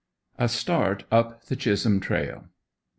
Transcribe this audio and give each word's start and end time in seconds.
A 0.39 0.49
START 0.49 1.03
UP 1.11 1.43
THE 1.45 1.55
CHISHOLM 1.55 1.99
TRAIL. 1.99 2.45